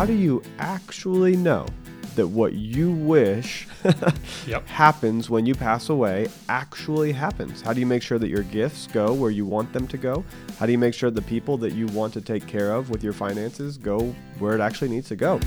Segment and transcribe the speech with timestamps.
[0.00, 1.66] how do you actually know
[2.14, 3.68] that what you wish
[4.46, 4.66] Yep.
[4.66, 7.60] happens when you pass away actually happens?
[7.60, 10.24] How do you make sure that your gifts go where you want them to go?
[10.58, 13.04] How do you make sure the people that you want to take care of with
[13.04, 15.38] your finances go where it actually needs to go?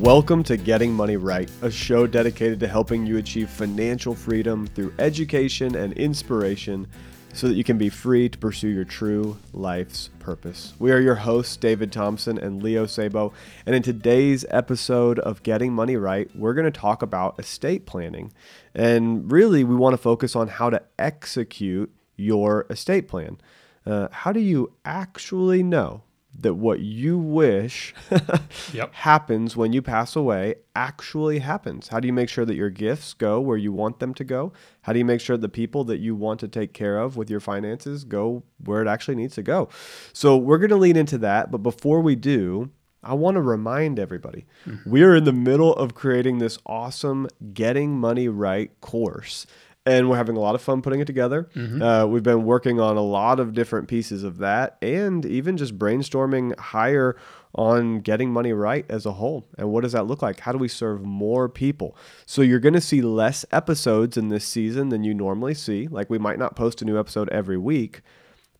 [0.00, 4.94] Welcome to Getting Money Right, a show dedicated to helping you achieve financial freedom through
[4.98, 6.86] education and inspiration
[7.32, 10.74] so that you can be free to pursue your true life's purpose.
[10.78, 13.32] We are your hosts, David Thompson and Leo Sabo,
[13.66, 18.32] and in today's episode of Getting Money Right, we're going to talk about estate planning.
[18.74, 23.38] And really, we want to focus on how to execute your estate plan.
[23.86, 26.02] Uh, how do you actually know
[26.42, 27.94] that what you wish
[28.72, 28.94] Yep.
[28.94, 31.88] happens when you pass away actually happens?
[31.88, 34.52] How do you make sure that your gifts go where you want them to go?
[34.82, 37.30] How do you make sure the people that you want to take care of with
[37.30, 39.68] your finances go where it actually needs to go?
[40.12, 41.50] So, we're going to lean into that.
[41.50, 42.70] But before we do,
[43.02, 44.88] I want to remind everybody mm-hmm.
[44.88, 49.46] we are in the middle of creating this awesome Getting Money Right course.
[49.90, 51.48] And we're having a lot of fun putting it together.
[51.82, 55.78] Uh, we've been working on a lot of different pieces of that and even just
[55.78, 57.16] brainstorming higher
[57.54, 59.48] on getting money right as a whole.
[59.58, 60.40] And what does that look like?
[60.40, 61.96] How do we serve more people?
[62.24, 65.88] So you're going to see less episodes in this season than you normally see.
[65.88, 68.02] Like we might not post a new episode every week,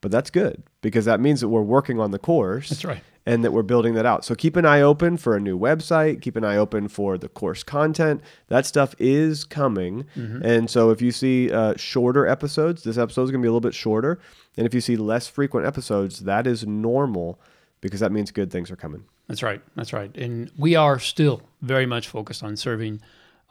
[0.01, 3.03] but that's good because that means that we're working on the course That's right.
[3.25, 4.25] And that we're building that out.
[4.25, 7.29] So keep an eye open for a new website, keep an eye open for the
[7.29, 8.21] course content.
[8.47, 10.05] That stuff is coming.
[10.43, 13.51] And so if you see uh, shorter episodes, this episode is going to be a
[13.51, 14.19] little bit shorter.
[14.57, 17.39] And if you see less frequent episodes, that is normal
[17.79, 19.05] because that means good things are coming.
[19.27, 19.61] That's right.
[19.75, 20.15] That's right.
[20.17, 23.01] And we are still very much focused on serving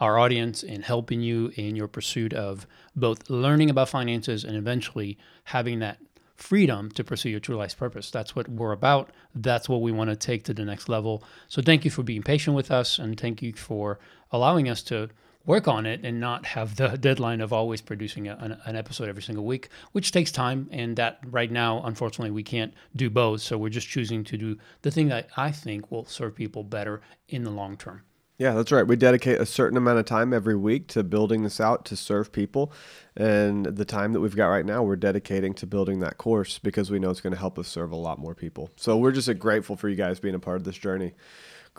[0.01, 2.67] our audience and helping you in your pursuit of
[2.97, 5.99] both learning about finances and eventually having that
[6.43, 8.11] freedom to pursue your true life's purpose.
[8.11, 9.11] That's what we're about.
[9.35, 11.23] That's what we want to take to the next level.
[11.49, 13.99] So thank you for being patient with us and thank you for
[14.33, 15.11] allowing us to
[15.47, 19.09] work on it and not have the deadline of always producing a, an, an episode
[19.09, 20.69] every single week, which takes time.
[20.71, 23.41] And that right now, unfortunately, we can't do both.
[23.41, 27.01] So we're just choosing to do the thing that I think will serve people better
[27.29, 28.03] in the long term.
[28.41, 28.87] Yeah, that's right.
[28.87, 32.33] We dedicate a certain amount of time every week to building this out to serve
[32.33, 32.73] people.
[33.15, 36.91] And the time that we've got right now, we're dedicating to building that course because
[36.91, 38.71] we know it's going to help us serve a lot more people.
[38.77, 41.13] So we're just grateful for you guys being a part of this journey.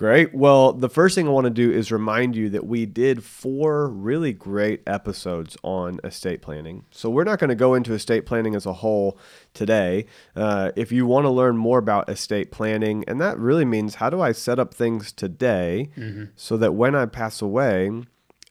[0.02, 0.34] Great.
[0.34, 3.88] Well, the first thing I want to do is remind you that we did four
[3.88, 6.86] really great episodes on estate planning.
[6.90, 9.20] So we're not going to go into estate planning as a whole
[9.54, 10.08] today.
[10.36, 14.10] Uh, if you want to learn more about estate planning, and that really means how
[14.10, 15.92] do I set up things today
[16.36, 17.92] so that when I pass away,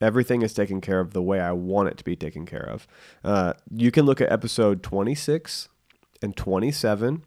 [0.00, 2.86] everything is taken care of the way I want it to be taken care of.
[3.24, 5.68] Uh, you can look at episode 26
[6.22, 7.24] and 27.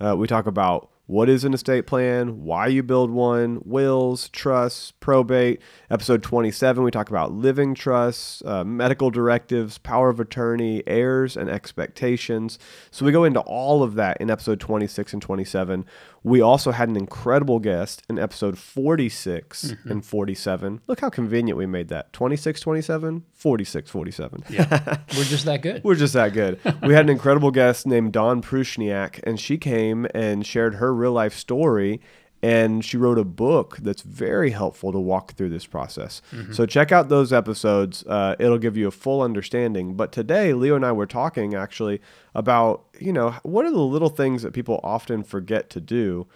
[0.00, 4.90] Uh, we talk about what is an estate plan, why you build one, wills, trusts,
[4.90, 5.62] probate.
[5.88, 11.48] Episode 27, we talk about living trusts, uh, medical directives, power of attorney, heirs, and
[11.48, 12.58] expectations.
[12.90, 15.84] So we go into all of that in episode 26 and 27.
[16.24, 20.80] We also had an incredible guest in episode 46 and 47.
[20.88, 24.44] Look how convenient we made that 26, 27, 46, 47.
[24.50, 24.98] Yeah.
[25.16, 25.84] we're just that good.
[25.84, 26.58] We're just that good.
[26.82, 31.12] we had an incredible guest named Dawn Prushniak, and she came and shared her real
[31.12, 32.00] life story.
[32.42, 36.20] And she wrote a book that's very helpful to walk through this process.
[36.52, 38.04] So check out those episodes.
[38.06, 39.94] Uh, it'll give you a full understanding.
[39.94, 42.00] But today, Leo and I were talking actually
[42.34, 46.26] about, you know, what are the little things that people often forget to do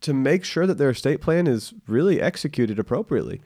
[0.00, 3.40] to make sure that their estate plan is really executed appropriately.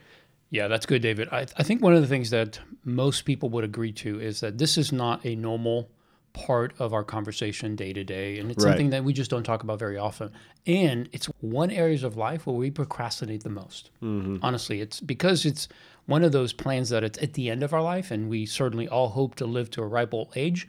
[0.50, 1.28] Yeah, that's good, David.
[1.32, 4.58] I, I think one of the things that most people would agree to is that
[4.58, 5.90] this is not a normal
[6.34, 8.38] part of our conversation day to day.
[8.38, 8.72] And it's Right.
[8.72, 10.30] something that we just don't talk about very often.
[10.66, 13.90] And it's one areas of life where we procrastinate the most.
[14.02, 14.38] Mm-hmm.
[14.42, 15.68] Honestly, it's because it's
[16.06, 18.86] one of those plans that it's at the end of our life, and we certainly
[18.86, 20.68] all hope to live to a ripe old age,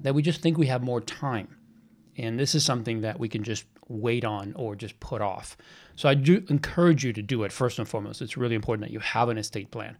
[0.00, 1.48] that we just think we have more time.
[2.18, 5.56] And this is something that we can just wait on or just put off.
[5.96, 8.20] So I do encourage you to do it first and foremost.
[8.20, 9.96] It's really important that you have an estate plan.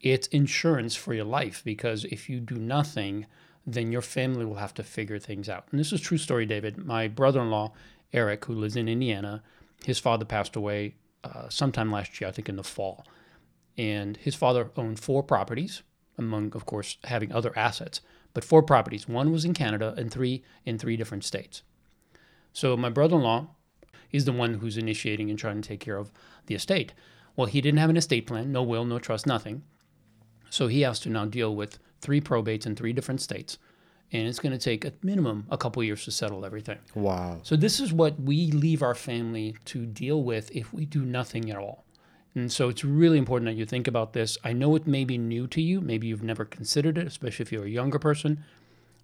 [0.00, 3.26] It's insurance for your life because if you do nothing,
[3.72, 5.66] then your family will have to figure things out.
[5.70, 6.78] And this is true story, David.
[6.78, 7.72] My brother in law,
[8.12, 9.42] Eric, who lives in Indiana,
[9.84, 13.04] his father passed away uh, sometime last year, I think in the fall.
[13.76, 15.82] And his father owned four properties,
[16.16, 18.00] among, of course, having other assets,
[18.34, 19.08] but four properties.
[19.08, 21.62] One was in Canada and three in three different states.
[22.52, 23.48] So my brother-in-law
[24.10, 26.10] is the one who's initiating and trying to take care of
[26.46, 26.94] the estate.
[27.36, 29.62] Well, he didn't have an estate plan, no will, no trust, nothing.
[30.50, 33.58] So he has to now deal with three probates in three different states.
[34.12, 36.78] and it's going to take a minimum a couple years to settle everything.
[36.94, 37.40] Wow.
[37.42, 41.50] So this is what we leave our family to deal with if we do nothing
[41.50, 41.84] at all.
[42.34, 44.38] And so it's really important that you think about this.
[44.44, 47.52] I know it may be new to you, maybe you've never considered it, especially if
[47.52, 48.44] you're a younger person,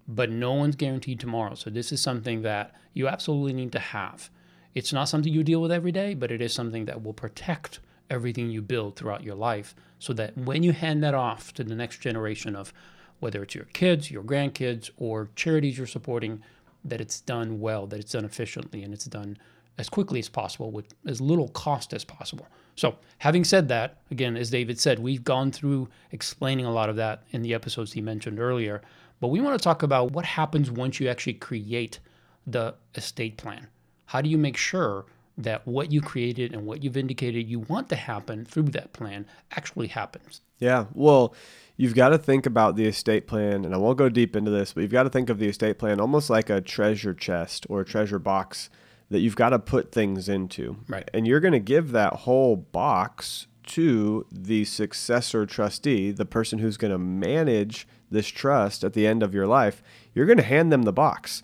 [0.07, 1.55] but no one's guaranteed tomorrow.
[1.55, 4.29] So this is something that you absolutely need to have.
[4.73, 7.79] It's not something you deal with every day, but it is something that will protect
[8.09, 11.75] everything you build throughout your life so that when you hand that off to the
[11.75, 12.73] next generation of
[13.19, 16.41] whether it's your kids, your grandkids, or charities you're supporting,
[16.83, 19.37] that it's done well, that it's done efficiently, and it's done
[19.77, 22.47] as quickly as possible with as little cost as possible.
[22.75, 26.97] So, having said that, again, as David said, we've gone through explaining a lot of
[26.97, 28.81] that in the episodes he mentioned earlier.
[29.21, 31.99] But we want to talk about what happens once you actually create
[32.45, 33.67] the estate plan.
[34.07, 35.05] How do you make sure
[35.37, 39.25] that what you created and what you've indicated you want to happen through that plan
[39.51, 40.41] actually happens?
[40.59, 40.85] Yeah.
[40.93, 41.35] Well,
[41.77, 44.73] you've got to think about the estate plan, and I won't go deep into this,
[44.73, 47.81] but you've got to think of the estate plan almost like a treasure chest or
[47.81, 48.69] a treasure box
[49.09, 50.77] that you've got to put things into.
[50.87, 51.09] Right.
[51.13, 56.77] And you're going to give that whole box to the successor trustee, the person who's
[56.77, 59.81] going to manage this trust at the end of your life.
[60.13, 61.43] You're going to hand them the box.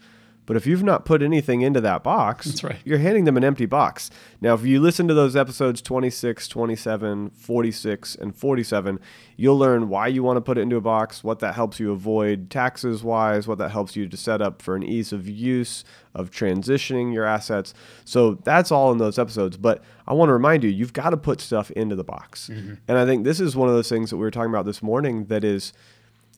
[0.51, 2.75] But if you've not put anything into that box, right.
[2.83, 4.09] you're handing them an empty box.
[4.41, 8.99] Now, if you listen to those episodes 26, 27, 46, and 47,
[9.37, 11.93] you'll learn why you want to put it into a box, what that helps you
[11.93, 15.85] avoid taxes wise, what that helps you to set up for an ease of use
[16.13, 17.73] of transitioning your assets.
[18.03, 19.55] So that's all in those episodes.
[19.55, 22.49] But I want to remind you, you've got to put stuff into the box.
[22.51, 22.73] Mm-hmm.
[22.89, 24.83] And I think this is one of those things that we were talking about this
[24.83, 25.71] morning that is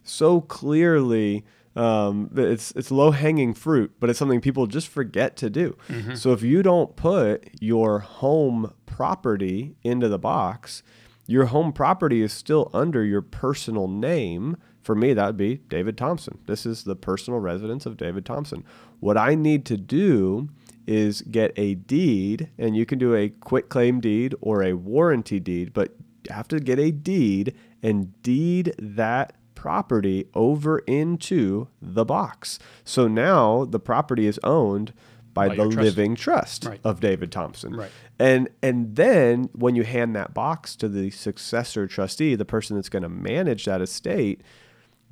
[0.04, 1.44] so clearly
[1.76, 5.76] um, it's it's low hanging fruit, but it's something people just forget to do.
[6.16, 10.84] So if you don't put your home property into the box,
[11.26, 14.58] your home property is still under your personal name.
[14.82, 16.40] For me, that would be David Thompson.
[16.46, 18.66] This is the personal residence of David Thompson.
[19.00, 20.50] What I need to do
[20.86, 25.40] is get a deed, and you can do a quit claim deed or a warranty
[25.40, 25.96] deed, but
[26.28, 29.34] you have to get a deed and deed that
[29.64, 32.60] property over into the box.
[32.84, 34.92] So now the property is owned
[35.34, 36.82] by, By the living trust Right.
[36.84, 37.74] of David Thompson.
[37.74, 37.90] Right.
[38.20, 42.90] And and then when you hand that box to the successor trustee, the person that's
[42.90, 44.42] going to manage that estate,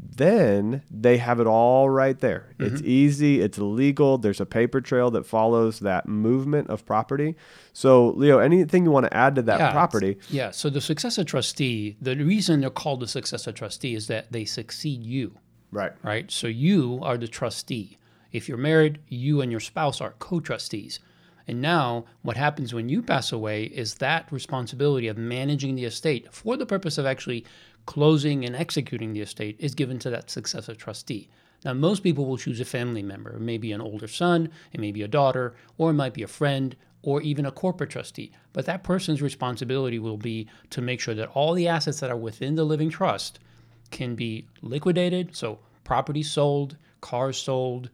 [0.04, 2.48] then they have it all right there.
[2.58, 2.76] Mm-hmm.
[2.76, 7.36] It's easy, it's legal, there's a paper trail that follows that movement of property.
[7.74, 10.18] So, Leo, anything you want to add to that Yeah, property?
[10.30, 10.52] Yeah.
[10.52, 15.04] So the successor trustee, the reason they're called the successor trustee is that they succeed
[15.04, 15.38] you.
[15.72, 15.94] Right.
[16.04, 16.30] right?
[16.30, 17.98] So you are the trustee.
[18.32, 21.00] If you're married, you and your spouse are co trustees.
[21.48, 26.28] And now, what happens when you pass away is that responsibility of managing the estate
[26.32, 27.46] for the purpose of actually
[27.86, 31.30] closing and executing the estate is given to that successor trustee.
[31.64, 33.36] Now, most people will choose a family member.
[33.36, 36.24] It may be an older son, it may be a daughter, or it might be
[36.24, 38.32] a friend, or even a corporate trustee.
[38.54, 42.18] But that person's responsibility will be to make sure that all the assets that are
[42.18, 43.40] within the living trust
[43.90, 47.90] can be liquidated, so property sold, cars sold,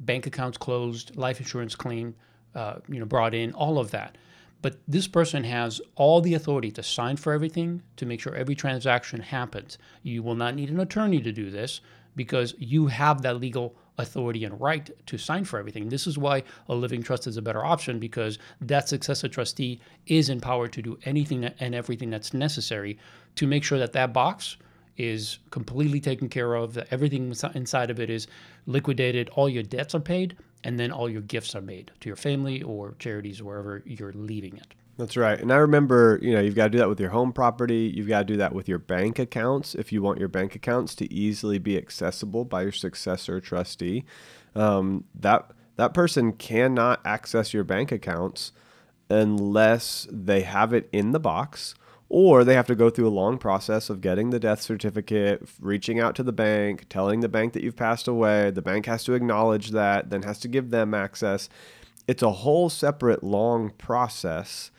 [0.00, 2.14] bank accounts closed, life insurance claim,
[2.54, 4.16] uh, you know, brought in, all of that.
[4.60, 8.54] But this person has all the authority to sign for everything to make sure every
[8.54, 9.78] transaction happens.
[10.02, 11.80] You will not need an attorney to do this
[12.16, 15.88] because you have that legal authority and right to sign for everything.
[15.88, 20.28] This is why a living trust is a better option because that successor trustee is
[20.28, 22.98] empowered to do anything and everything that's necessary
[23.36, 24.56] to make sure that that box
[24.96, 28.26] is completely taken care of, that everything inside of it is
[28.66, 32.16] liquidated, all your debts are paid, and then all your gifts are made to your
[32.16, 34.74] family or charities, wherever you're leaving it.
[34.98, 35.38] That's right.
[35.38, 37.92] And I remember, you know, you've got to do that with your home property.
[37.94, 40.96] You've got to do that with your bank accounts if you want your bank accounts
[40.96, 44.04] to easily be accessible by your successor trustee.
[44.56, 48.50] Um, that that person cannot access your bank accounts
[49.08, 51.76] unless they have it in the box
[52.08, 56.00] or they have to go through a long process of getting the death certificate, reaching
[56.00, 58.50] out to the bank, telling the bank that you've passed away.
[58.50, 61.48] The bank has to acknowledge that, then has to give them access.
[62.06, 64.70] It's a whole separate long process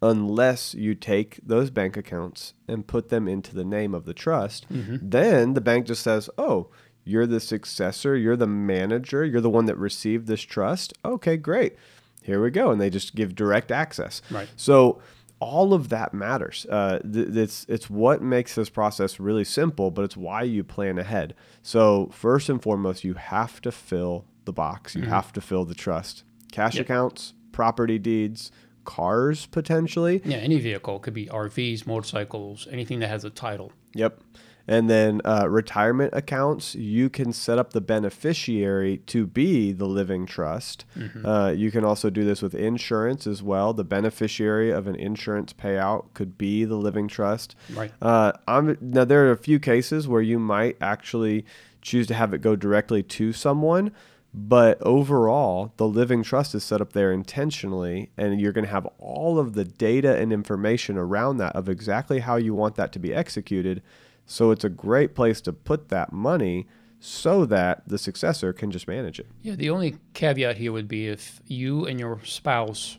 [0.00, 4.66] unless you take those bank accounts and put them into the name of the trust.
[4.72, 4.96] Mm-hmm.
[5.02, 6.68] Then the bank just says, "Oh,
[7.04, 10.94] you're the successor, you're the manager, you're the one that received this trust.
[11.04, 11.76] Okay, great.
[12.22, 14.22] Here we go." And they just give direct access.
[14.30, 14.48] Right.
[14.56, 15.02] So
[15.40, 16.66] all of that matters.
[16.68, 20.98] Uh, th- it's it's what makes this process really simple, but it's why you plan
[20.98, 21.34] ahead.
[21.62, 24.94] So first and foremost, you have to fill the box.
[24.94, 26.24] You have to fill the trust.
[26.52, 26.84] Cash Yep.
[26.86, 28.50] accounts, property deeds,
[28.84, 30.22] cars potentially.
[30.24, 33.70] Yeah, any vehicle could be RVs, motorcycles, anything that has a title.
[33.94, 34.20] Yep.
[34.68, 40.26] And then uh, retirement accounts, you can set up the beneficiary to be the living
[40.26, 40.84] trust.
[40.94, 41.24] Mm-hmm.
[41.24, 43.72] Uh, you can also do this with insurance as well.
[43.72, 47.56] The beneficiary of an insurance payout could be the living trust.
[47.72, 47.90] Right.
[48.02, 51.46] Uh, I'm, now, there are a few cases where you might actually
[51.80, 53.92] choose to have it go directly to someone.
[54.34, 58.86] But overall, the living trust is set up there intentionally, and you're going to have
[58.98, 62.98] all of the data and information around that of exactly how you want that to
[62.98, 63.82] be executed.
[64.28, 66.66] So it's a great place to put that money
[67.00, 69.26] so that the successor can just manage it.
[69.42, 72.98] Yeah, the only caveat here would be if you and your spouse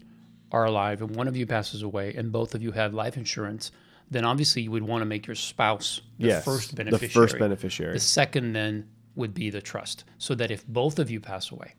[0.52, 3.72] are alive and one of you passes away and both of you have life insurance,
[4.10, 7.28] then obviously you would want to make your spouse the yes, first the beneficiary.
[7.28, 7.94] first beneficiary.
[7.94, 11.76] The second then would be the trust, so that if both of you pass away,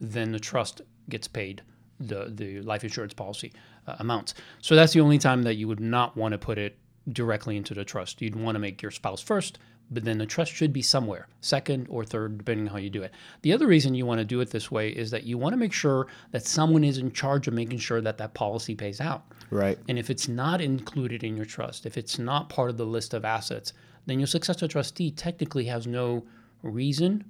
[0.00, 1.62] then the trust gets paid
[1.98, 3.52] the the life insurance policy
[3.88, 4.34] uh, amounts.
[4.60, 6.76] So that's the only time that you would not want to put it
[7.10, 8.22] directly into the trust.
[8.22, 9.58] You'd want to make your spouse first,
[9.90, 13.02] but then the trust should be somewhere, second or third, depending on how you do
[13.02, 13.12] it.
[13.42, 15.58] The other reason you want to do it this way is that you want to
[15.58, 19.24] make sure that someone is in charge of making sure that that policy pays out.
[19.50, 19.78] right.
[19.88, 23.12] And if it's not included in your trust, if it's not part of the list
[23.12, 23.72] of assets,
[24.06, 26.24] then your successor trustee technically has no
[26.62, 27.24] reason,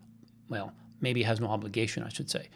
[0.49, 2.49] well, maybe has no obligation, I should say,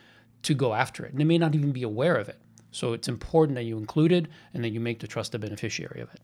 [0.42, 1.12] to go after it.
[1.12, 2.38] And they may not even be aware of it.
[2.70, 6.00] So it's important that you include it and that you make the trust the beneficiary
[6.00, 6.20] of it.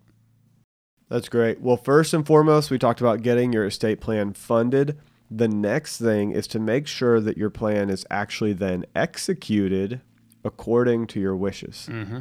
[1.13, 1.61] That's great.
[1.61, 4.99] Well, first and foremost, we talked about getting your estate plan funded.
[5.31, 10.01] The next thing is to make sure that your plan is actually then executed
[10.43, 11.87] according to your wishes.
[11.91, 12.21] Mm-hmm.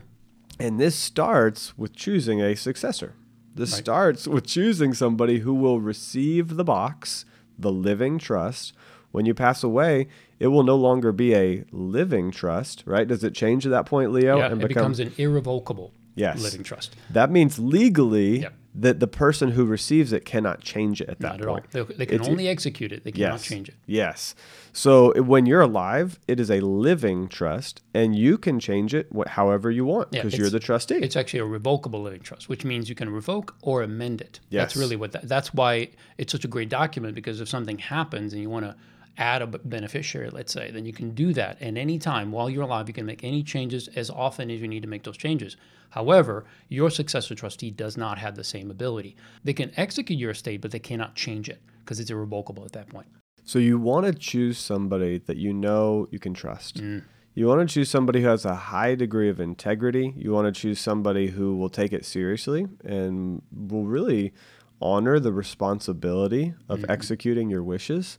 [0.59, 3.13] And this starts with choosing a successor.
[3.55, 3.79] This Right.
[3.79, 7.23] starts with choosing somebody who will receive the box,
[7.57, 8.73] the living trust.
[9.11, 10.07] When you pass away,
[10.37, 13.07] it will no longer be a living trust, right?
[13.07, 14.37] Does it change at that point, Leo?
[14.37, 16.43] yeah, it becomes an irrevocable Yes.
[16.43, 16.95] living trust.
[17.09, 18.53] That means legally Yep.
[18.73, 21.53] That the person who receives it cannot change it at that Not at all.
[21.59, 21.71] point.
[21.71, 23.03] They, they can It's- only execute it.
[23.03, 23.43] They cannot Yes.
[23.43, 23.75] change it.
[23.85, 24.33] Yes.
[24.71, 29.69] So when you're alive, it is a living trust, and you can change it however
[29.69, 30.95] you want Yeah, because you're the trustee.
[30.95, 34.39] It's actually a revocable living trust, which means you can revoke or amend it.
[34.49, 34.61] Yes.
[34.61, 38.31] That's really what that, that's why it's such a great document because if something happens
[38.31, 38.75] and you want to
[39.17, 42.63] add a beneficiary, let's say, then you can do that at any time while you're
[42.63, 42.87] alive.
[42.87, 45.57] You can make any changes as often as you need to make those changes.
[45.89, 49.15] However, your successor trustee does not have the same ability.
[49.43, 52.89] They can execute your estate, but they cannot change it because it's irrevocable at that
[52.89, 53.07] point.
[53.43, 56.77] So you want to choose somebody that you know you can trust.
[56.81, 57.03] Mm.
[57.33, 60.13] You want to choose somebody who has a high degree of integrity.
[60.15, 64.33] You want to choose somebody who will take it seriously and will really
[64.81, 66.91] honor the responsibility of Mm-hmm.
[66.91, 68.17] executing your wishes.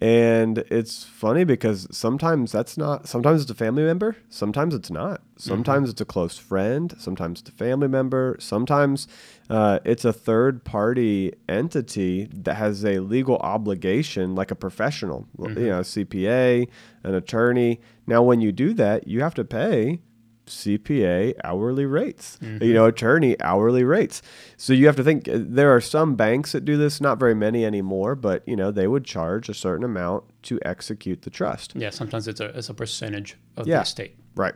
[0.00, 5.22] And it's funny because sometimes that's not, sometimes it's a family member, sometimes it's not.
[5.36, 9.08] Sometimes it's a close friend, sometimes it's a family member, sometimes
[9.50, 15.48] uh, it's a third party entity that has a legal obligation, like a professional, you
[15.68, 16.68] know, a CPA,
[17.02, 17.80] an attorney.
[18.06, 20.00] Now, when you do that, you have to pay
[20.48, 24.22] CPA hourly rates, you know, attorney hourly rates.
[24.56, 27.34] So you have to think uh, there are some banks that do this, not very
[27.34, 31.74] many anymore, but you know, they would charge a certain amount to execute the trust.
[31.76, 33.76] Yeah, sometimes it's a, it's a percentage of Yeah.
[33.78, 34.16] the estate.
[34.34, 34.54] Right.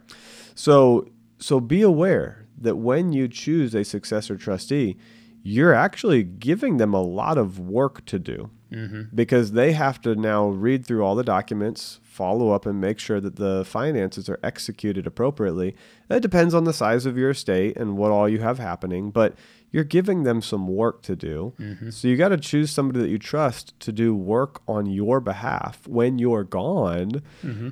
[0.54, 1.08] So
[1.38, 4.96] so be aware that when you choose a successor trustee,
[5.42, 9.02] you're actually giving them a lot of work to do Mm-hmm.
[9.14, 13.20] because they have to now read through all the documents, follow up, and make sure
[13.20, 15.76] that the finances are executed appropriately.
[16.08, 19.34] It depends on the size of your estate and what all you have happening, but
[19.72, 21.54] you're giving them some work to do.
[21.90, 25.86] So you got to choose somebody that you trust to do work on your behalf
[25.88, 27.22] when you're gone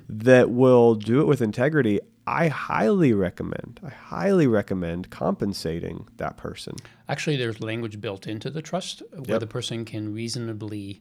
[0.09, 2.01] that will do it with integrity.
[2.27, 6.77] I highly recommend, I highly recommend compensating that person.
[7.09, 9.41] Actually, there's language built into the trust where Yep.
[9.41, 11.01] the person can reasonably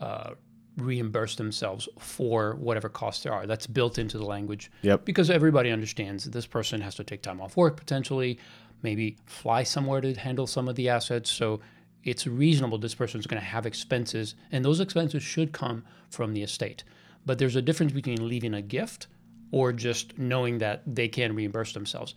[0.00, 0.30] uh,
[0.76, 3.46] reimburse themselves for whatever costs there are.
[3.46, 4.70] That's built into the language.
[4.82, 5.04] Yep.
[5.04, 8.38] Because everybody understands that this person has to take time off work potentially,
[8.82, 11.30] maybe fly somewhere to handle some of the assets.
[11.30, 11.60] So
[12.04, 16.42] it's reasonable this person's going to have expenses, and those expenses should come from the
[16.42, 16.84] estate.
[17.26, 19.08] But there's a difference between leaving a gift
[19.50, 22.14] or just knowing that they can reimburse themselves.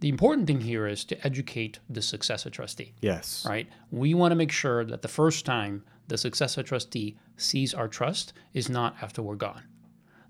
[0.00, 3.46] The important thing here is to educate the successor trustee Yes.
[3.48, 3.68] right?
[3.92, 8.32] We want to make sure that the first time the successor trustee sees our trust
[8.52, 9.62] is not after we're gone.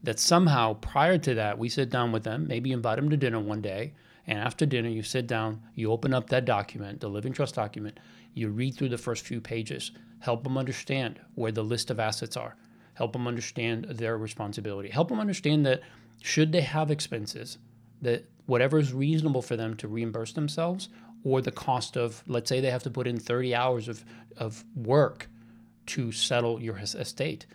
[0.02, 3.40] That somehow prior to that, we sit down with them, maybe invite them to dinner
[3.40, 3.94] one day,
[4.26, 7.98] and after dinner, you sit down, you open up that document, the living trust document,
[8.34, 12.36] you read through the first few pages, help them understand where the list of assets
[12.36, 12.56] are,
[12.94, 15.80] help them understand their responsibility, help them understand that
[16.20, 17.58] should they have expenses,
[18.00, 20.88] that whatever is reasonable for them to reimburse themselves
[21.24, 24.04] or the cost of, let's say they have to put in 30 hours of,
[24.36, 25.28] of work
[25.86, 27.46] to settle your estate.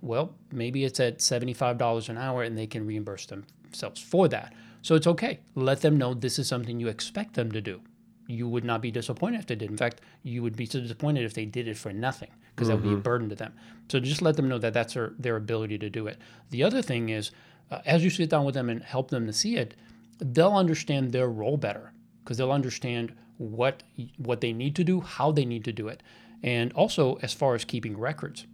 [0.00, 4.52] Well, maybe it's at $75 an hour and they can reimburse themselves for that.
[4.82, 5.40] So it's okay.
[5.54, 7.80] Let them know this is something you expect them to do.
[8.26, 9.70] You would not be disappointed if they did.
[9.70, 12.74] In fact, you would be so disappointed if they did it for nothing because that
[12.74, 13.54] would be a burden to them.
[13.88, 16.18] So just let them know that that's their, their ability to do it.
[16.50, 17.30] The other thing is,
[17.70, 19.74] uh, as you sit down with them and help them to see it,
[20.18, 21.92] they'll understand their role better
[22.22, 23.82] because they'll understand what
[24.16, 26.02] what they need to do, how they need to do it,
[26.42, 28.46] and also as far as keeping records.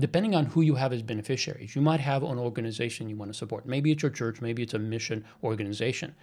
[0.00, 3.36] Depending on who you have as beneficiaries, you might have an organization you want to
[3.36, 3.66] support.
[3.66, 6.14] Maybe it's your church, maybe it's a mission organization.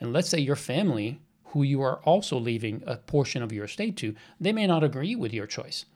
[0.00, 3.96] And let's say your family, who you are also leaving a portion of your estate
[3.98, 5.86] to, they may not agree with your choice.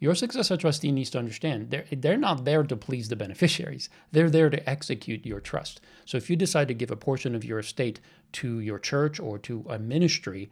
[0.00, 3.88] Your successor trustee needs to understand they're, they're not there to please the beneficiaries.
[4.10, 5.80] They're there to execute your trust.
[6.04, 8.00] So if you decide to give a portion of your estate
[8.32, 10.50] to your church or to a ministry,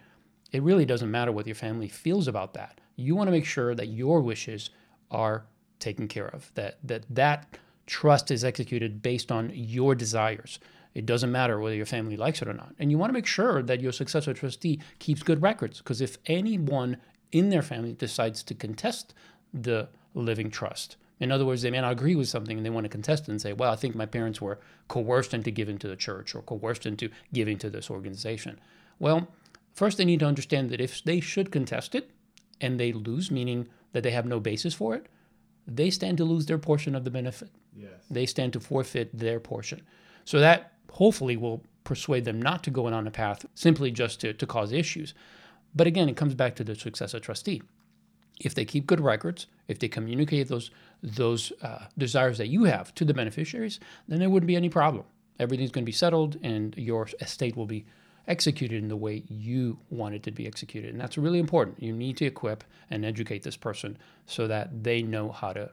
[0.53, 2.81] it really doesn't matter what your family feels about that.
[2.95, 4.71] You want to make sure that your wishes
[5.11, 5.47] are
[5.83, 10.59] taken care of, that that, that trust is executed based on your desires.
[10.95, 12.75] It doesn't matter whether your family likes it or not.
[12.79, 16.19] And you want to make sure that your successor trustee keeps good records because if
[16.27, 16.99] anyone
[17.31, 19.15] in their family decides to contest
[19.55, 22.85] the living trust, in other words, they may not agree with something and they want
[22.85, 24.59] to contest it and say, well, I think my parents were
[24.89, 28.59] coerced into giving to the church or coerced into giving to this organization.
[28.99, 29.29] Well,
[29.73, 32.11] first they need to understand that if they should contest it
[32.61, 35.07] and they lose, meaning that they have no basis for it,
[35.67, 37.51] they stand to lose their portion of the benefit.
[37.77, 37.91] Yes.
[38.11, 39.83] They stand to forfeit their portion.
[40.25, 44.21] So that hopefully will persuade them not to go in on a path simply just
[44.21, 45.15] to, to cause issues.
[45.75, 47.63] But again, it comes back to the successor trustee.
[48.41, 50.71] If they keep good records, if they communicate those
[51.03, 55.05] those uh, desires that you have to the beneficiaries, then there wouldn't be any problem.
[55.39, 57.85] Everything's going to be settled, and your estate will be
[58.29, 60.91] executed in the way you want it to be executed.
[60.91, 61.83] And that's really important.
[61.83, 65.71] You need to equip and educate this person so that they know how to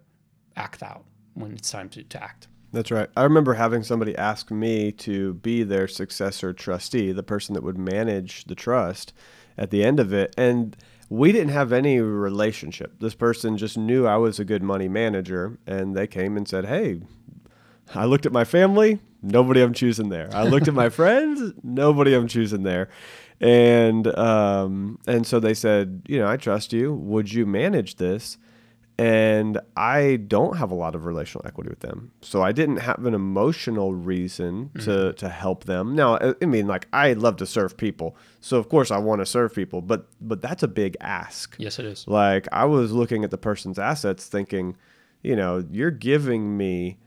[0.56, 2.48] act out when it's time to, to act.
[2.72, 3.10] That's right.
[3.18, 7.78] I remember having somebody ask me to be their successor trustee, the person that would
[7.78, 9.14] manage the trust
[9.58, 10.34] at the end of it.
[10.38, 10.78] And
[11.10, 13.00] we didn't have any relationship.
[13.00, 15.58] This person just knew I was a good money manager.
[15.66, 17.02] And they came and said, Hey,
[17.96, 20.30] I looked at my family, nobody I'm choosing there.
[20.34, 22.90] I looked at my friends, nobody I'm choosing there.
[23.42, 26.94] And um, and so they said, you know, I trust you.
[26.94, 28.38] Would you manage this?
[28.98, 33.06] And I don't have a lot of relational equity with them, so I didn't have
[33.06, 35.16] an emotional reason to Mm-hmm.
[35.16, 35.96] to help them.
[35.96, 39.22] Now, I I mean, like I love to serve people, so of course I want
[39.22, 41.56] to serve people, but but that's a big ask.
[41.58, 42.06] Yes, it is.
[42.10, 44.76] Like I was looking at the person's assets, thinking,
[45.24, 46.98] you know, you're giving me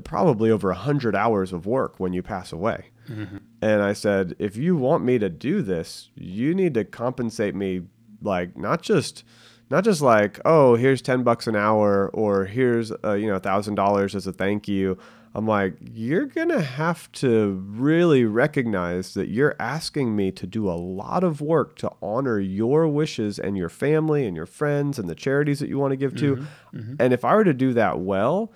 [0.00, 2.90] probably over a hundred hours of work when you pass away.
[3.08, 3.36] Mm-hmm.
[3.62, 7.82] And I said, if you want me to do this, you need to compensate me
[8.22, 9.24] like not just
[9.70, 14.14] not just like oh here's 10 bucks an hour or here's uh, you know $1000
[14.14, 14.98] as a thank you.
[15.36, 20.74] I'm like you're gonna have to really recognize that you're asking me to do a
[20.74, 25.14] lot of work to honor your wishes and your family and your friends and the
[25.14, 25.96] charities that you want to.
[25.96, 26.78] Give to mm-hmm.
[26.78, 26.94] Mm-hmm.
[27.00, 28.52] and if i were to do that well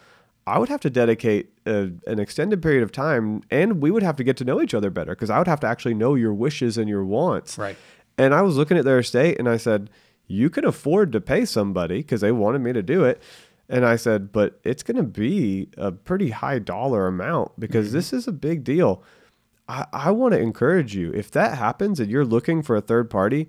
[0.48, 4.16] I would have to dedicate a, an extended period of time, and we would have
[4.16, 6.34] to get to know each other better because I would have to actually know your
[6.34, 7.58] wishes and your wants.
[7.58, 7.76] Right.
[8.16, 9.90] And I was looking at their estate, and I said,
[10.26, 13.22] "You can afford to pay somebody because they wanted me to do it."
[13.68, 17.96] And I said, "But it's going to be a pretty high dollar amount because mm-hmm.
[17.96, 19.02] this is a big deal."
[19.68, 23.10] I, I want to encourage you if that happens and you're looking for a third
[23.10, 23.48] party,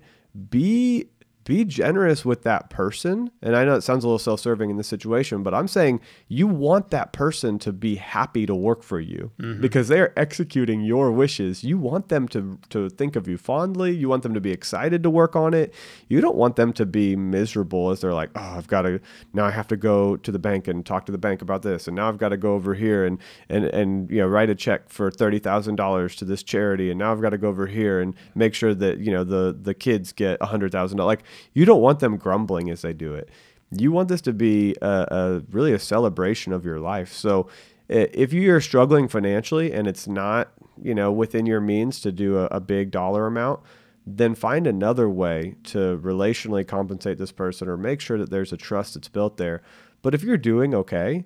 [0.50, 1.08] be
[1.50, 3.28] be generous with that person.
[3.42, 6.46] And I know it sounds a little self-serving in this situation, but I'm saying you
[6.46, 9.60] want that person to be happy to work for you mm-hmm.
[9.60, 11.64] because they're executing your wishes.
[11.64, 13.90] You want them to to think of you fondly.
[13.90, 15.74] You want them to be excited to work on it.
[16.06, 19.00] You don't want them to be miserable as they're like, "Oh, I've got to
[19.32, 21.88] now I have to go to the bank and talk to the bank about this,
[21.88, 24.54] and now I've got to go over here and and and you know write a
[24.54, 27.66] check for thirty thousand dollars to this charity, and now I've got to go over
[27.66, 31.10] here and make sure that you know the the kids get a hundred thousand dollars."
[31.10, 33.28] Like you don't want them grumbling as they do it.
[33.70, 37.12] You want this to be a, a really a celebration of your life.
[37.12, 37.48] So
[37.88, 42.46] if you're struggling financially and it's not you know within your means to do a,
[42.46, 43.60] a big dollar amount
[44.06, 48.56] then find another way to relationally compensate this person or make sure that there's a
[48.56, 49.62] trust that's built there.
[50.02, 51.24] But if you're doing okay,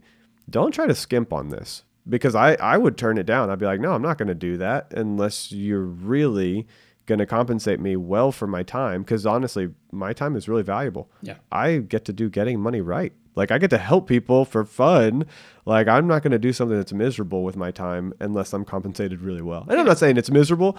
[0.49, 3.49] don't try to skimp on this because I, I would turn it down.
[3.49, 6.67] I'd be like, no, I'm not going to do that unless you're really
[7.07, 9.03] going to compensate me well for my time.
[9.03, 11.11] Because honestly, my time is really valuable.
[11.23, 11.37] Yeah.
[11.53, 13.13] I get to do getting money right.
[13.37, 15.27] Like I get to help people for fun.
[15.67, 19.21] Like I'm not going to do something that's miserable with my time unless I'm compensated
[19.21, 19.67] really well.
[19.69, 20.79] And I'm not saying it's miserable.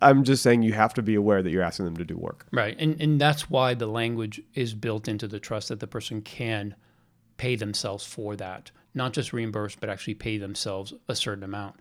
[0.00, 2.46] I'm just saying you have to be aware that you're asking them to do work.
[2.52, 2.76] Right.
[2.78, 6.76] And and that's why the language is built into the trust that the person can
[7.36, 8.70] pay themselves for that.
[8.94, 11.76] Not just reimburse, but actually pay themselves a certain amount.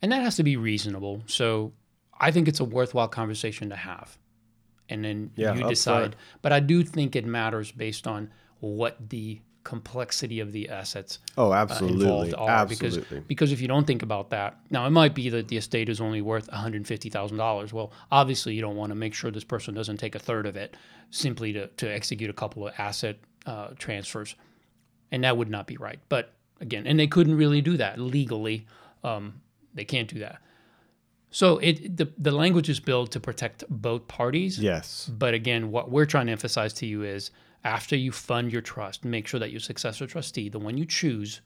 [0.00, 1.22] And that has to be reasonable.
[1.26, 1.72] So
[2.20, 4.18] I think it's a worthwhile conversation to have.
[4.88, 6.16] And then Yeah, you decide.
[6.42, 11.50] But I do think it matters based on what the complexity of the assets Oh,
[11.52, 12.02] uh, absolutely.
[12.04, 13.00] involved are absolutely.
[13.00, 15.90] because because if you don't think about that now it might be that the estate
[15.90, 19.98] is only worth $150,000 well obviously you don't want to make sure this person doesn't
[19.98, 20.74] take a third of it
[21.10, 24.36] simply to, to execute a couple of asset uh, transfers
[25.10, 28.66] and that would not be right but again and they couldn't really do that legally
[29.04, 29.40] um,
[29.74, 30.40] they can't do that
[31.30, 35.10] so it the, the language is built to protect both parties yes.
[35.18, 37.30] but again, what we're trying to emphasize to you is
[37.64, 41.40] after you fund your trust, make sure that your successor trustee, the one you choose,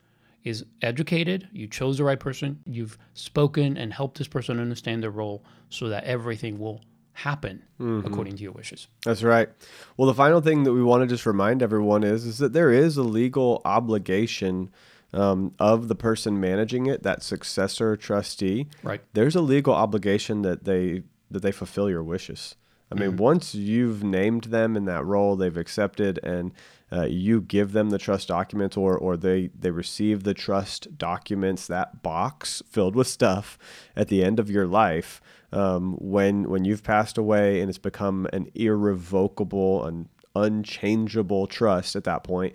[0.45, 5.11] is educated, you chose the right person, you've spoken and helped this person understand their
[5.11, 6.81] role so that everything will
[7.13, 8.07] happen mm-hmm.
[8.07, 8.89] according to your wishes.
[9.05, 9.49] That's right.
[9.97, 12.71] Well, the final thing that we want to just remind everyone is is that there
[12.71, 14.71] is a legal obligation
[15.13, 18.69] um, of the person managing it, that successor trustee.
[18.83, 19.01] Right.
[19.13, 22.57] There's a legal obligation that they that they fulfill your wishes.
[22.91, 26.53] I mean, once you've named them in that role, they've accepted, and
[26.93, 31.67] uh, you give them the trust documents, or or they they receive the trust documents,
[31.67, 33.59] that box filled with stuff
[33.97, 35.23] at the end of your life,
[35.53, 42.05] um, when when you've passed away and it's become an irrevocable and unchangeable trust at
[42.05, 42.55] that point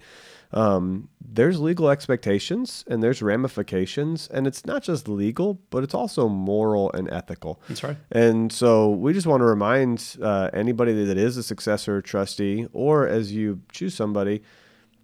[0.54, 6.28] um, there's legal expectations and there's ramifications and it's not just legal but it's also
[6.30, 7.98] moral and ethical That's right.
[8.12, 13.08] and so we just want to remind uh, anybody that is a successor trustee or
[13.08, 14.42] as you choose somebody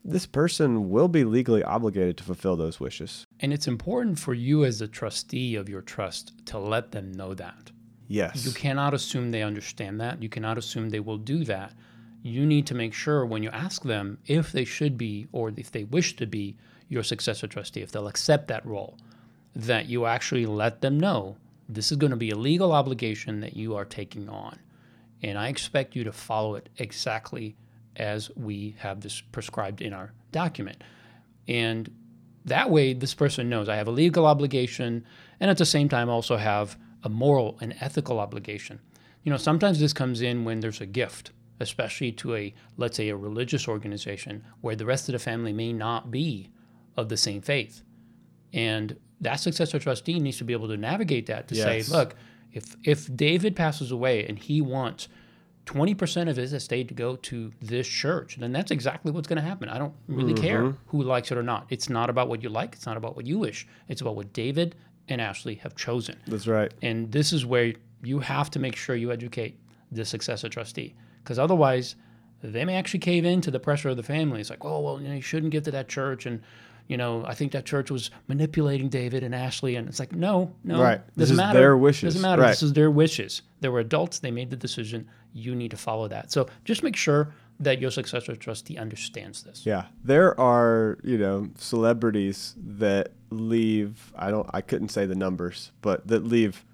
[0.06, 4.66] this person will be legally obligated to fulfill those wishes And it's important for you
[4.66, 7.72] as a trustee of your trust to let them know that.
[8.08, 10.22] yes You cannot assume they understand that.
[10.22, 11.74] You cannot assume they will do that.
[12.24, 15.70] You need to make sure when you ask them if they should be or if
[15.70, 16.56] they wish to be
[16.88, 18.98] your successor trustee, if they'll accept that role,
[19.56, 21.36] that you actually let them know
[21.68, 24.58] this is going to be a legal obligation that you are taking on.
[25.22, 27.56] And I expect you to follow it exactly
[27.98, 30.82] as we have this prescribed in our document.
[31.48, 31.92] And
[32.46, 35.06] that way, this person knows I have a legal obligation
[35.40, 38.80] and at the same time also have a moral and ethical obligation.
[39.24, 43.10] You know, sometimes this comes in when there's a gift, especially to a, let's say,
[43.10, 46.50] a religious organization where the rest of the family may not be
[46.98, 47.84] of the same faith.
[48.54, 51.88] And that successor trustee needs to be able to navigate that to Yes.
[51.88, 52.16] say, look,
[52.52, 55.08] if, if David passes away and he wants
[55.66, 59.48] 20% of his estate to go to this church, then that's exactly what's going to
[59.48, 59.70] happen.
[59.70, 60.78] I don't really care mm-hmm.
[60.88, 61.66] who likes it or not.
[61.70, 63.66] It's not about what you like, it's not about what you wish.
[63.88, 64.76] It's about what David
[65.08, 66.18] and Ashley have chosen.
[66.28, 69.58] that's right And this is where you have to make sure you educate
[69.92, 71.96] the successor trustee because otherwise
[72.42, 74.42] they may actually cave in to the pressure of the family.
[74.42, 76.26] It's like, oh, well, you know, you shouldn't give to that church.
[76.26, 76.42] And,
[76.88, 79.78] you know, I think that church was manipulating David and Ashley.
[79.78, 80.82] And it's like, no, no.
[80.82, 81.02] Right.
[81.16, 81.60] This Doesn't is matter.
[81.60, 82.14] their wishes.
[82.14, 82.42] Doesn't matter.
[82.42, 82.50] Right.
[82.50, 83.44] This is their wishes.
[83.62, 84.20] They were adults.
[84.20, 85.08] They made the decision.
[85.32, 86.32] You need to follow that.
[86.32, 89.66] So just make sure that your successor trustee understands this.
[89.66, 94.12] Yeah, there are you know celebrities that leave.
[94.16, 94.50] I don't.
[94.54, 96.66] I couldn't say the numbers, but that leave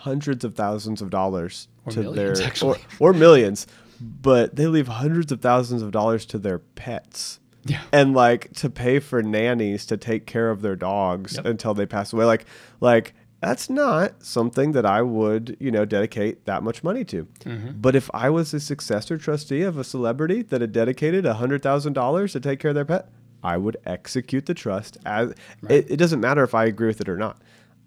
[0.00, 2.78] hundreds of thousands of dollars Or to millions, their actually.
[2.98, 3.66] or, or millions,
[4.00, 7.38] but they leave hundreds of thousands of dollars to their pets.
[7.66, 7.82] Yeah.
[7.92, 11.44] And like to pay for nannies to take care of their dogs Yep.
[11.44, 12.24] until they pass away.
[12.24, 12.46] Like
[12.80, 17.26] like that's not something that I would, you know, dedicate that much money to.
[17.40, 17.70] Mm-hmm.
[17.80, 22.40] But if I was a successor trustee of a celebrity that had dedicated $100,000 to
[22.40, 23.08] take care of their pet,
[23.42, 25.30] I would execute the trust as
[25.68, 27.38] it, it doesn't matter if I agree with it or not.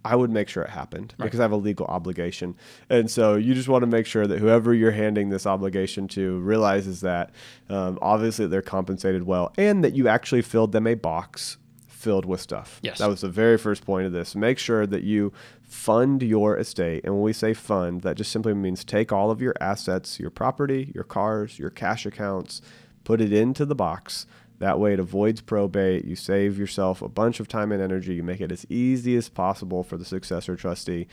[0.06, 2.56] I would make sure it happened because I have a legal obligation.
[2.90, 6.40] And so you just want to make sure that whoever you're handing this obligation to
[6.40, 7.32] realizes that
[7.70, 12.42] um, obviously they're compensated well and that you actually filled them a box filled with
[12.42, 12.80] stuff.
[12.84, 12.98] Yes.
[12.98, 14.36] That was the very first point of this.
[14.36, 17.06] Make sure that you fund your estate.
[17.06, 20.30] And when we say fund, that just simply means take all of your assets, your
[20.30, 22.62] property, your cars, your cash accounts,
[23.06, 24.28] put it into the box.
[24.60, 26.06] That way it avoids probate.
[26.06, 28.16] You save yourself a bunch of time and energy.
[28.16, 31.08] You make it as easy as possible for the successor trustee.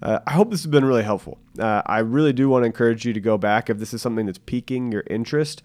[0.00, 1.38] Uh, I hope this has been really helpful.
[1.58, 4.26] Uh, I really do want to encourage you to go back if this is something
[4.26, 5.62] that's piquing your interest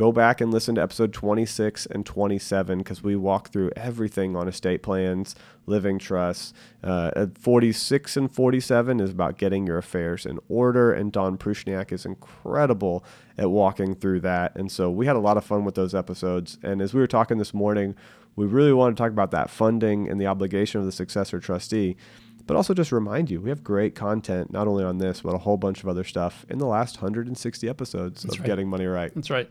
[0.00, 4.48] go back and listen to episode 26 and 27 because we walk through everything on
[4.48, 5.34] estate plans,
[5.66, 6.54] living trusts.
[6.82, 12.06] Uh, 46 and 47 is about getting your affairs in order, and Dawn Prushniak is
[12.06, 13.04] incredible
[13.36, 14.56] at walking through that.
[14.56, 16.56] And so we had a lot of fun with those episodes.
[16.62, 17.94] And as we were talking this morning,
[18.36, 21.98] we really want to talk about that funding and the obligation of the successor trustee.
[22.46, 25.38] but also just remind you we have great content, not only on this, but a
[25.38, 28.46] whole bunch of other stuff in the last 160 episodes That's of right.
[28.46, 29.14] Getting Money Right.
[29.14, 29.50] That's right.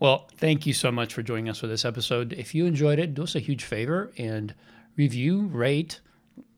[0.00, 2.32] Well, thank you so much for joining us for this episode.
[2.32, 4.54] If you enjoyed it, do us a huge favor and
[4.96, 6.00] review, rate,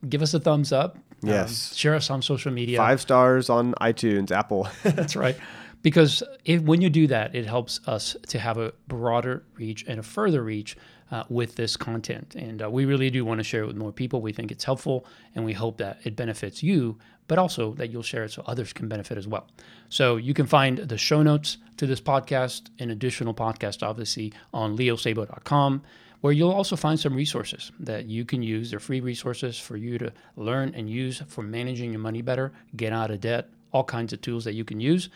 [0.09, 0.96] give us a thumbs up.
[0.96, 1.75] Um, Yes.
[1.75, 2.77] share us on social media.
[2.79, 4.68] Five stars on iTunes, Apple.
[4.83, 5.37] That's right.
[5.83, 10.01] Because if, when you do that, it helps us to have a broader reach and
[10.01, 10.77] a further reach
[11.11, 12.35] uh, with this content.
[12.35, 14.20] And uh, we really do want to share it with more people.
[14.20, 18.03] We think it's helpful and we hope that it benefits you, but also that you'll
[18.03, 19.46] share it so others can benefit as well.
[19.88, 24.77] So you can find the show notes to this podcast an additional podcast, obviously, on
[24.77, 25.83] leosabo.com
[26.21, 28.71] where you'll also find some resources that you can use.
[28.71, 32.93] They're free resources for you to learn and use for managing your money better, get
[32.93, 35.09] out of debt, all kinds of tools that you can use.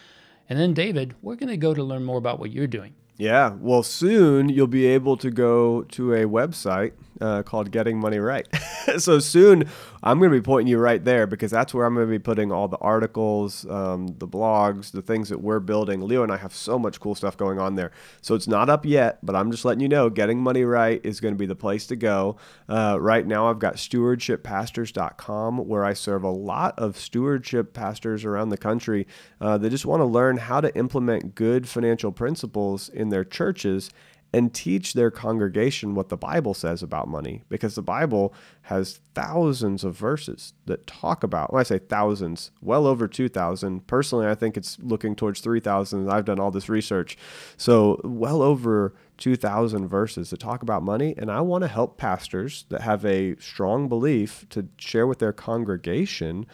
[0.49, 2.94] And then, David, we're going to go to learn more about what you're doing.
[3.16, 8.18] Yeah, well, soon you'll be able to go to a website uh, called Getting Money
[8.18, 8.49] Right.
[8.99, 9.68] so soon
[10.02, 12.18] I'm going to be pointing you right there because that's where I'm going to be
[12.18, 16.00] putting all the articles, um, the blogs, the things that we're building.
[16.00, 17.92] Leo and I have so much cool stuff going on there.
[18.22, 21.20] So it's not up yet, but I'm just letting you know Getting Money Right is
[21.20, 22.36] going to be the place to go.
[22.68, 28.48] Uh, right now, I've got stewardship.pastors.com where I serve a lot of stewardship pastors around
[28.48, 29.06] the country
[29.40, 33.90] uh, that just want to learn how to implement good financial principles in their churches
[34.32, 39.82] and teach their congregation what the Bible says about money because the Bible has thousands
[39.82, 43.86] of verses that talk about, when I say thousands, well over 2,000.
[43.88, 46.08] Personally, I think it's looking towards 3,000.
[46.08, 47.18] I've done all this research.
[47.56, 51.14] So, well over 2,000 verses that talk about money.
[51.18, 55.32] And I want to help pastors that have a strong belief to share with their
[55.32, 56.46] congregation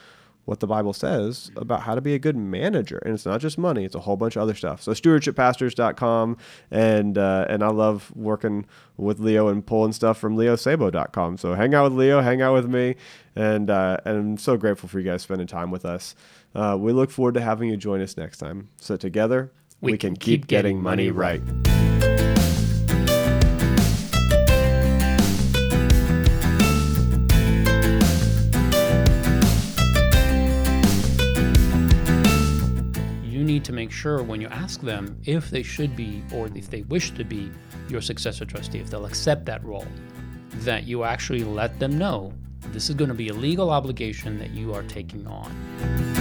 [0.46, 2.98] what the Bible says about how to be a good manager.
[3.04, 4.80] And it's not just money, it's a whole bunch of other stuff.
[4.80, 6.38] So stewardshippastors.com
[6.70, 8.64] and uh, and I love working
[8.96, 11.37] with Leo and pulling stuff from leosabo.com.
[11.37, 12.96] So hang out with Leo, hang out with me,
[13.35, 16.14] and uh, and I'm so grateful for you guys spending time with us.
[16.54, 18.70] Uh, we look forward to having you join us next time.
[18.76, 21.42] So together we, can, keep, getting, money right.
[21.44, 21.65] You
[33.57, 36.83] need to make sure when you ask them if they should be or if they
[36.83, 37.51] wish to be
[37.88, 39.87] your successor trustee, if they'll accept that role,
[40.57, 42.35] that you actually let them know
[42.73, 46.15] this is going to be a legal obligation that you are taking on.